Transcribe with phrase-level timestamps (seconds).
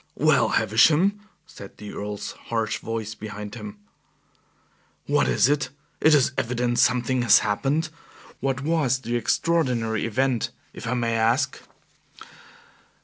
[0.17, 3.77] "Well, Havisham," said the Earl's harsh voice behind him.
[5.05, 5.69] "What is it?
[6.01, 7.89] It is evident something has happened.
[8.39, 11.61] What was the extraordinary event, if I may ask?"